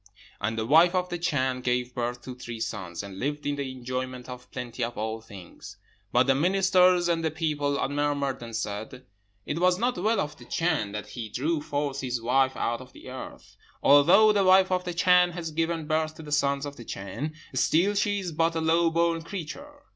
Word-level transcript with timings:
"And 0.39 0.57
the 0.57 0.65
wife 0.65 0.95
of 0.95 1.09
the 1.09 1.19
Chan 1.19 1.61
gave 1.61 1.93
birth 1.93 2.23
to 2.23 2.33
three 2.33 2.59
sons, 2.59 3.03
and 3.03 3.19
lived 3.19 3.45
in 3.45 3.55
the 3.55 3.71
enjoyment 3.71 4.27
of 4.29 4.49
plenty 4.49 4.83
of 4.83 4.97
all 4.97 5.21
things. 5.21 5.77
But 6.11 6.25
the 6.25 6.33
ministers 6.33 7.07
and 7.07 7.23
the 7.23 7.29
people 7.29 7.77
murmured, 7.87 8.41
and 8.41 8.55
said, 8.55 9.05
'It 9.45 9.59
was 9.59 9.77
not 9.77 9.99
well 9.99 10.19
of 10.19 10.39
the 10.39 10.45
Chan 10.45 10.93
that 10.93 11.09
he 11.09 11.29
drew 11.29 11.61
forth 11.61 12.01
his 12.01 12.19
wife 12.19 12.57
out 12.57 12.81
of 12.81 12.93
the 12.93 13.11
earth. 13.11 13.55
Although 13.83 14.31
the 14.33 14.43
wife 14.43 14.71
of 14.71 14.85
the 14.85 14.95
Chan 14.95 15.33
has 15.33 15.51
given 15.51 15.85
birth 15.85 16.15
to 16.15 16.23
the 16.23 16.31
sons 16.31 16.65
of 16.65 16.77
the 16.77 16.83
Chan, 16.85 17.35
still 17.53 17.93
she 17.93 18.17
is 18.21 18.31
but 18.31 18.55
a 18.55 18.59
low 18.59 18.89
born 18.89 19.21
creature.' 19.21 19.83